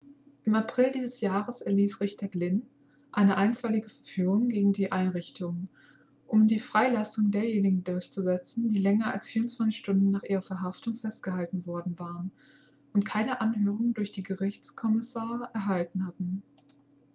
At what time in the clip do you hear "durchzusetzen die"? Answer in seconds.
7.83-8.79